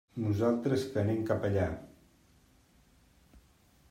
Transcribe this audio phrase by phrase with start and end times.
[0.21, 1.67] Nosaltres que anem cap allà.